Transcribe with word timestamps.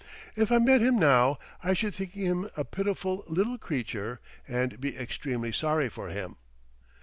If 0.35 0.51
I 0.51 0.57
met 0.57 0.81
him 0.81 0.97
now 0.97 1.37
I 1.63 1.75
should 1.75 1.93
think 1.93 2.13
him 2.13 2.49
a 2.57 2.63
pitiful 2.63 3.23
little 3.27 3.59
creature 3.59 4.19
and 4.47 4.81
be 4.81 4.97
extremely 4.97 5.51
sorry 5.51 5.89
for 5.89 6.07
him. 6.09 6.37